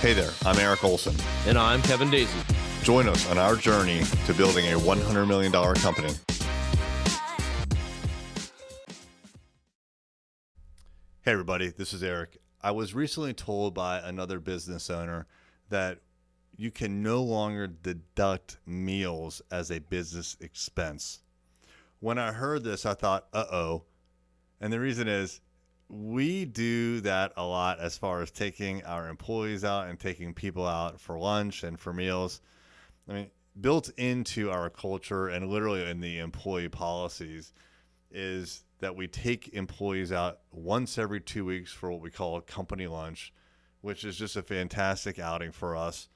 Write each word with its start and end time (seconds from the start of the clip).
Hey 0.00 0.12
there, 0.12 0.30
I'm 0.46 0.56
Eric 0.60 0.84
Olson. 0.84 1.16
And 1.44 1.58
I'm 1.58 1.82
Kevin 1.82 2.08
Daisy. 2.08 2.38
Join 2.84 3.08
us 3.08 3.28
on 3.32 3.36
our 3.36 3.56
journey 3.56 4.04
to 4.26 4.32
building 4.32 4.64
a 4.66 4.78
$100 4.78 5.26
million 5.26 5.50
company. 5.50 6.12
Hey, 11.22 11.32
everybody, 11.32 11.70
this 11.70 11.92
is 11.92 12.04
Eric. 12.04 12.38
I 12.62 12.70
was 12.70 12.94
recently 12.94 13.34
told 13.34 13.74
by 13.74 13.98
another 13.98 14.38
business 14.38 14.88
owner 14.88 15.26
that 15.68 15.98
you 16.56 16.70
can 16.70 17.02
no 17.02 17.20
longer 17.20 17.66
deduct 17.66 18.58
meals 18.64 19.42
as 19.50 19.72
a 19.72 19.80
business 19.80 20.36
expense. 20.40 21.22
When 21.98 22.18
I 22.18 22.30
heard 22.30 22.62
this, 22.62 22.86
I 22.86 22.94
thought, 22.94 23.26
uh 23.32 23.46
oh. 23.50 23.82
And 24.60 24.72
the 24.72 24.78
reason 24.78 25.08
is 25.08 25.40
we 25.88 26.44
do 26.44 27.00
that 27.00 27.32
a 27.36 27.44
lot 27.44 27.80
as 27.80 27.96
far 27.96 28.20
as 28.20 28.30
taking 28.30 28.84
our 28.84 29.08
employees 29.08 29.64
out 29.64 29.88
and 29.88 29.98
taking 29.98 30.34
people 30.34 30.66
out 30.66 31.00
for 31.00 31.18
lunch 31.18 31.62
and 31.62 31.80
for 31.80 31.92
meals. 31.92 32.40
I 33.08 33.12
mean, 33.12 33.30
built 33.58 33.90
into 33.96 34.50
our 34.50 34.68
culture 34.70 35.28
and 35.28 35.48
literally 35.48 35.88
in 35.88 36.00
the 36.00 36.18
employee 36.18 36.68
policies 36.68 37.52
is 38.10 38.64
that 38.80 38.96
we 38.96 39.08
take 39.08 39.54
employees 39.54 40.12
out 40.12 40.40
once 40.52 40.98
every 40.98 41.20
two 41.20 41.44
weeks 41.44 41.72
for 41.72 41.90
what 41.90 42.00
we 42.00 42.10
call 42.10 42.36
a 42.36 42.42
company 42.42 42.86
lunch, 42.86 43.32
which 43.80 44.04
is 44.04 44.16
just 44.16 44.36
a 44.36 44.42
fantastic 44.42 45.18
outing 45.18 45.52
for 45.52 45.74
us. 45.74 46.08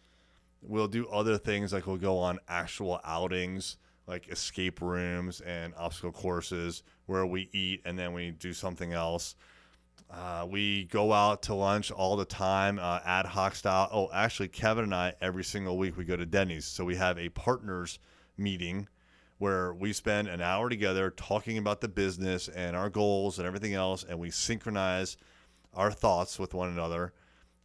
We'll 0.60 0.88
do 0.88 1.08
other 1.08 1.38
things 1.38 1.72
like 1.72 1.86
we'll 1.86 1.96
go 1.96 2.18
on 2.18 2.38
actual 2.46 3.00
outings 3.04 3.78
like 4.06 4.28
escape 4.28 4.80
rooms 4.80 5.41
and 5.41 5.72
obstacle 5.77 6.12
courses 6.12 6.82
where 7.06 7.24
we 7.27 7.48
eat 7.52 7.80
and 7.84 7.98
then 7.98 8.12
we 8.12 8.30
do 8.30 8.52
something 8.52 8.92
else. 8.92 9.34
Uh, 10.12 10.46
we 10.48 10.84
go 10.84 11.12
out 11.12 11.42
to 11.42 11.54
lunch 11.54 11.91
all 11.91 12.16
the 12.16 12.24
time, 12.24 12.78
uh, 12.78 13.00
ad 13.05 13.24
hoc 13.24 13.55
style. 13.55 13.88
Oh, 13.91 14.10
actually, 14.12 14.48
Kevin 14.48 14.84
and 14.84 14.94
I, 14.94 15.14
every 15.22 15.42
single 15.42 15.78
week, 15.78 15.96
we 15.96 16.04
go 16.04 16.16
to 16.16 16.27
Denny's. 16.27 16.66
So 16.66 16.84
we 16.84 16.96
have 16.96 17.19
a 17.19 17.30
partners 17.30 17.98
meeting 18.36 18.88
where 19.38 19.72
we 19.72 19.92
spend 19.92 20.28
an 20.28 20.42
hour 20.42 20.69
together 20.69 21.10
talking 21.10 21.56
about 21.56 21.80
the 21.80 21.88
business 21.88 22.48
and 22.48 22.77
our 22.77 22.91
goals 22.91 23.38
and 23.38 23.46
everything 23.46 23.72
else. 23.72 24.04
And 24.06 24.19
we 24.19 24.30
synchronize 24.30 25.16
our 25.72 25.91
thoughts 25.91 26.38
with 26.38 26.52
one 26.52 26.69
another. 26.69 27.14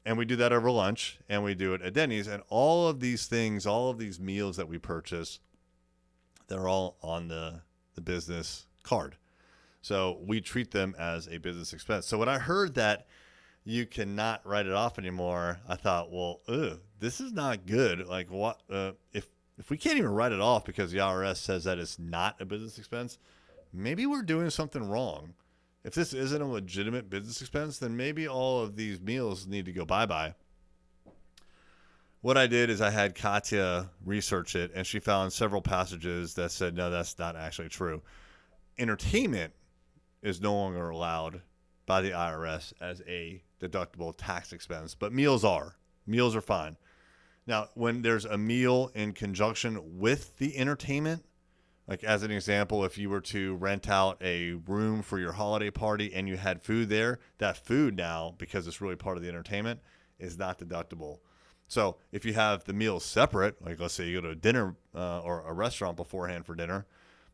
And 0.06 0.18
we 0.18 0.24
do 0.24 0.38
that 0.38 0.54
over 0.54 0.72
lunch 0.72 1.20
and 1.28 1.44
we 1.44 1.54
do 1.54 1.74
it 1.74 1.82
at 1.82 1.94
Denny's. 1.94 2.28
And 2.28 2.42
all 2.48 2.88
of 2.88 3.02
these 3.02 3.28
things, 3.28 3.68
all 3.68 3.90
of 3.90 3.98
these 3.98 4.22
meals 4.22 4.56
that 4.56 4.70
we 4.70 4.78
purchase, 4.78 5.40
they're 6.48 6.70
all 6.70 6.98
on 7.04 7.28
the, 7.28 7.62
the 7.96 8.02
business 8.02 8.68
card. 8.84 9.18
So 9.88 10.20
we 10.22 10.42
treat 10.42 10.72
them 10.72 10.94
as 11.00 11.28
a 11.28 11.38
business 11.38 11.72
expense. 11.72 12.06
So 12.06 12.18
when 12.18 12.28
I 12.28 12.40
heard 12.40 12.76
that 12.76 13.08
you 13.64 13.86
cannot 13.86 14.46
write 14.46 14.66
it 14.66 14.74
off 14.74 15.00
anymore, 15.00 15.60
I 15.66 15.78
thought, 15.78 16.12
well, 16.12 16.42
ugh, 16.50 16.82
this 17.00 17.22
is 17.22 17.32
not 17.32 17.66
good. 17.66 18.06
Like 18.06 18.30
what 18.30 18.60
uh, 18.70 18.92
if 19.14 19.30
if 19.58 19.70
we 19.70 19.78
can't 19.78 19.98
even 19.98 20.12
write 20.12 20.34
it 20.34 20.42
off 20.42 20.66
because 20.66 20.92
the 20.92 20.98
IRS 20.98 21.38
says 21.38 21.64
that 21.64 21.80
it's 21.80 21.98
not 21.98 22.42
a 22.42 22.46
business 22.46 22.78
expense, 22.78 23.18
maybe 23.72 24.06
we're 24.06 24.24
doing 24.24 24.50
something 24.50 24.90
wrong. 24.90 25.36
If 25.86 25.94
this 25.94 26.14
isn't 26.14 26.42
a 26.42 26.46
legitimate 26.46 27.10
business 27.10 27.40
expense, 27.40 27.78
then 27.80 27.96
maybe 27.96 28.28
all 28.28 28.62
of 28.62 28.76
these 28.76 29.00
meals 29.00 29.48
need 29.48 29.64
to 29.68 29.72
go 29.72 29.86
bye 29.86 30.06
bye. 30.06 30.36
What 32.20 32.38
I 32.38 32.48
did 32.48 32.70
is 32.70 32.82
I 32.82 32.90
had 32.90 33.16
Katya 33.16 33.90
research 34.04 34.54
it, 34.54 34.70
and 34.76 34.86
she 34.86 35.00
found 35.00 35.32
several 35.32 35.62
passages 35.62 36.34
that 36.34 36.52
said, 36.52 36.76
no, 36.76 36.90
that's 36.90 37.18
not 37.18 37.38
actually 37.38 37.70
true. 37.70 38.02
Entertainment 38.78 39.54
is 40.22 40.42
no 40.42 40.54
longer 40.54 40.90
allowed 40.90 41.42
by 41.86 42.02
the 42.02 42.12
IRS 42.12 42.74
as 42.82 43.02
a 43.08 43.42
deductible 43.62 44.14
tax 44.16 44.54
expense, 44.54 44.94
but 44.94 45.14
meals 45.14 45.44
are. 45.44 45.76
Meals 46.06 46.36
are 46.36 46.42
fine. 46.42 46.78
Now, 47.46 47.70
when 47.76 48.02
there's 48.02 48.26
a 48.26 48.38
meal 48.38 48.92
in 48.94 49.14
conjunction 49.14 49.98
with 49.98 50.38
the 50.38 50.58
entertainment, 50.58 51.24
like 51.88 52.04
as 52.04 52.24
an 52.24 52.32
example, 52.32 52.84
if 52.84 52.98
you 52.98 53.10
were 53.10 53.22
to 53.22 53.56
rent 53.56 53.90
out 53.90 54.22
a 54.22 54.54
room 54.54 55.02
for 55.02 55.18
your 55.18 55.32
holiday 55.32 55.72
party 55.72 56.14
and 56.14 56.28
you 56.28 56.36
had 56.36 56.62
food 56.62 56.90
there, 56.90 57.20
that 57.38 57.66
food 57.66 57.96
now, 57.96 58.36
because 58.38 58.68
it's 58.68 58.82
really 58.82 58.98
part 58.98 59.16
of 59.16 59.24
the 59.24 59.30
entertainment, 59.30 59.80
is 60.20 60.38
not 60.38 60.60
deductible. 60.60 61.20
So 61.70 61.98
if 62.12 62.26
you 62.26 62.34
have 62.34 62.66
the 62.66 62.74
meals 62.74 63.06
separate, 63.06 63.64
like 63.66 63.80
let's 63.80 63.94
say 63.94 64.08
you 64.08 64.22
go 64.22 64.28
to 64.28 64.34
a 64.34 64.36
dinner 64.36 64.76
uh, 64.94 65.22
or 65.22 65.44
a 65.48 65.54
restaurant 65.54 65.96
beforehand 65.96 66.46
for 66.46 66.56
dinner, 66.56 66.86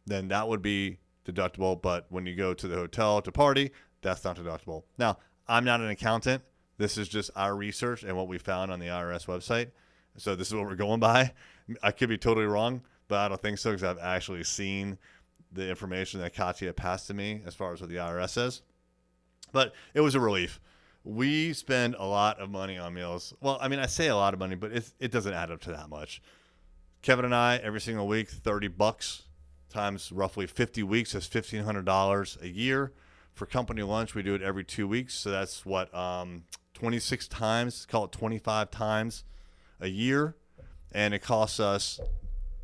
then 0.06 0.28
that 0.28 0.48
would 0.48 0.62
be 0.62 1.00
deductible. 1.26 1.82
But 1.82 2.06
when 2.10 2.26
you 2.26 2.36
go 2.36 2.54
to 2.54 2.68
the 2.68 2.76
hotel 2.76 3.22
to 3.22 3.32
party, 3.32 3.72
that's 4.02 4.24
not 4.24 4.38
deductible. 4.38 4.84
Now, 4.98 5.18
I'm 5.48 5.66
not 5.66 5.82
an 5.82 5.90
accountant. 5.90 6.44
This 6.78 6.98
is 6.98 7.08
just 7.08 7.32
our 7.36 7.56
research 7.56 8.04
and 8.04 8.16
what 8.18 8.28
we 8.28 8.38
found 8.38 8.72
on 8.72 8.80
the 8.80 8.88
IRS 8.88 9.26
website. 9.26 9.72
So 10.18 10.36
this 10.36 10.48
is 10.48 10.54
what 10.54 10.66
we're 10.66 10.76
going 10.76 11.00
by. 11.00 11.34
I 11.82 11.92
could 11.92 12.10
be 12.10 12.18
totally 12.18 12.46
wrong, 12.46 12.82
but 13.08 13.20
I 13.20 13.28
don't 13.30 13.42
think 13.42 13.58
so 13.58 13.72
because 13.72 13.84
I've 13.84 14.00
actually 14.00 14.44
seen 14.44 14.98
the 15.52 15.70
information 15.70 16.20
that 16.22 16.34
Katya 16.34 16.74
passed 16.74 17.08
to 17.08 17.14
me 17.14 17.42
as 17.46 17.56
far 17.56 17.74
as 17.74 17.82
what 17.82 17.90
the 17.90 17.98
IRS 17.98 18.30
says. 18.30 18.62
But 19.52 19.74
it 19.94 20.02
was 20.02 20.16
a 20.16 20.20
relief. 20.20 20.60
We 21.04 21.54
spend 21.54 21.96
a 21.96 22.06
lot 22.06 22.40
of 22.40 22.50
money 22.50 22.78
on 22.78 22.94
meals. 22.94 23.34
Well, 23.42 23.58
I 23.62 23.68
mean, 23.68 23.80
I 23.80 23.86
say 23.86 24.08
a 24.08 24.16
lot 24.16 24.34
of 24.34 24.40
money, 24.40 24.56
but 24.56 24.72
it, 24.72 24.92
it 25.00 25.12
doesn't 25.12 25.34
add 25.34 25.52
up 25.52 25.62
to 25.62 25.72
that 25.72 25.90
much. 25.90 26.22
Kevin 27.02 27.26
and 27.26 27.36
I, 27.36 27.58
every 27.58 27.82
single 27.82 28.08
week, 28.08 28.30
30 28.30 28.70
bucks 28.70 29.24
times 29.74 30.12
roughly 30.12 30.48
50 30.48 30.84
weeks 30.84 31.16
is 31.16 31.28
$1,500 31.28 32.42
a 32.42 32.48
year. 32.48 32.94
For 33.34 33.46
company 33.46 33.82
lunch, 33.82 34.14
we 34.14 34.22
do 34.22 34.36
it 34.36 34.42
every 34.42 34.64
two 34.64 34.88
weeks. 34.88 35.16
So 35.16 35.32
that's 35.32 35.66
what, 35.66 35.94
um, 35.94 36.44
26 36.76 37.28
times, 37.28 37.86
call 37.86 38.06
it 38.06 38.12
25 38.12 38.70
times 38.70 39.24
a 39.82 39.88
year. 39.88 40.36
And 40.92 41.14
it 41.14 41.20
costs 41.20 41.60
us 41.60 42.00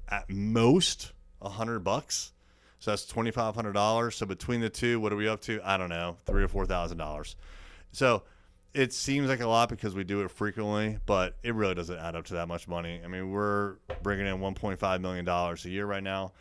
at 0.08 0.30
most 0.30 1.14
100 1.40 1.80
bucks. 1.80 2.34
So 2.80 2.92
that's 2.92 3.06
$2,500. 3.12 4.14
So 4.14 4.26
between 4.26 4.62
the 4.62 4.70
two, 4.70 5.00
what 5.00 5.12
are 5.12 5.16
we 5.16 5.28
up 5.28 5.42
to? 5.42 5.60
I 5.64 5.78
don't 5.78 5.90
know, 5.90 6.18
three 6.26 6.44
or 6.44 6.48
$4,000. 6.48 7.36
So 7.92 8.24
it 8.74 8.94
seems 8.94 9.28
like 9.28 9.42
a 9.42 9.48
lot 9.48 9.70
because 9.70 9.96
we 9.96 10.04
do 10.04 10.22
it 10.22 10.32
frequently, 10.32 11.00
but 11.06 11.36
it 11.44 11.56
really 11.56 11.74
doesn't 11.74 11.98
add 11.98 12.16
up 12.16 12.26
to 12.26 12.34
that 12.36 12.48
much 12.48 12.68
money. 12.68 13.02
I 13.04 13.08
mean, 13.08 13.32
we're 13.32 13.76
bringing 14.04 14.28
in 14.28 14.38
$1.5 14.38 15.02
million 15.02 15.28
a 15.28 15.56
year 15.68 15.86
right 15.86 16.04
now 16.04 16.34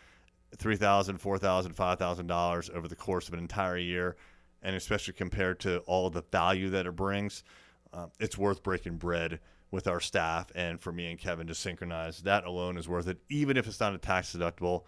three 0.57 0.77
thousand, 0.77 1.19
four 1.19 1.39
thousand, 1.39 1.75
five 1.75 1.99
thousand 1.99 2.27
dollars 2.27 2.71
over 2.73 2.89
the 2.89 2.97
course 2.97 3.29
of 3.29 3.35
an 3.35 3.41
entire 3.41 3.79
year, 3.79 4.17
and 4.63 4.75
especially 4.75 5.15
compared 5.15 5.61
to 5.61 5.79
all 5.81 6.11
the 6.11 6.25
value 6.33 6.71
that 6.71 6.87
it 6.87 6.97
brings, 6.97 7.45
uh, 7.93 8.07
it's 8.19 8.39
worth 8.39 8.63
breaking 8.63 8.97
bread 8.97 9.41
with 9.71 9.87
our 9.87 10.01
staff 10.01 10.51
and 10.55 10.81
for 10.81 10.93
me 10.93 11.11
and 11.11 11.19
Kevin 11.19 11.47
to 11.47 11.55
synchronize. 11.55 12.23
That 12.23 12.45
alone 12.45 12.79
is 12.79 12.89
worth 12.89 13.09
it, 13.09 13.19
even 13.29 13.57
if 13.57 13.67
it's 13.67 13.81
not 13.81 13.95
a 13.95 13.99
tax 13.99 14.35
deductible, 14.35 14.85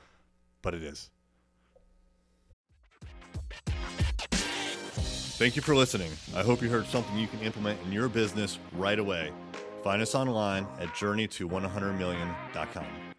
but 0.63 0.75
it 0.75 0.83
is. 0.83 1.11
Thank 5.41 5.57
you 5.57 5.63
for 5.63 5.75
listening. 5.75 6.13
I 6.35 6.43
hope 6.43 6.61
you 6.61 6.69
heard 6.69 6.87
something 6.87 7.17
you 7.17 7.27
can 7.27 7.41
implement 7.41 7.81
in 7.87 7.93
your 7.93 8.11
business 8.11 8.59
right 8.75 8.99
away. 8.99 9.33
Find 9.83 10.03
us 10.03 10.15
online 10.15 10.67
at 10.79 10.89
journeyto100million.com. 10.89 13.10